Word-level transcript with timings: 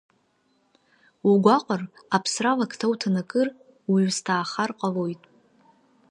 Угәаҟыр, 1.29 1.81
аԥсра 2.15 2.51
алакҭа 2.51 2.87
уҭанакыр, 2.91 3.47
уаҩысҭаахар 3.89 4.71
ҟалоит. 4.77 5.21